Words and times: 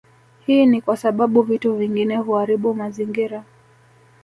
Hii 0.45 0.65
ni 0.65 0.81
kwa 0.81 0.97
sababu 0.97 1.41
vitu 1.41 1.75
vingine 1.75 2.15
huaribu 2.17 2.73
mazingira 2.73 3.43